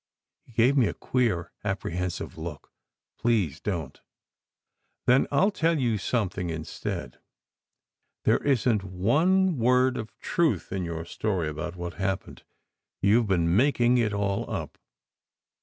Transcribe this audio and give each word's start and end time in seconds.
He 0.45 0.51
gave 0.53 0.75
me 0.75 0.87
a 0.87 0.95
queer, 0.95 1.51
apprehensive 1.63 2.35
look." 2.35 2.71
Please 3.19 3.59
don 3.59 3.91
t! 3.91 3.99
"Then 5.05 5.27
I 5.31 5.41
ll 5.41 5.51
tell 5.51 5.77
you 5.79 5.99
something, 5.99 6.49
instead. 6.49 7.19
There 8.23 8.39
isn 8.43 8.79
t 8.79 8.87
one 8.87 9.59
word 9.59 9.97
of 9.97 10.17
truth 10.17 10.71
in 10.71 10.85
your 10.85 11.05
story 11.05 11.47
about 11.49 11.75
what 11.75 11.93
happened. 12.01 12.41
You 13.03 13.21
ve 13.21 13.27
been 13.27 13.55
making 13.55 13.99
it 13.99 14.11
all 14.11 14.49
up." 14.49 14.79